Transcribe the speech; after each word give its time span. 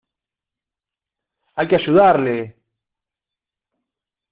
¡Hay 1.55 1.67
que 1.67 1.75
ayudarle! 1.75 2.57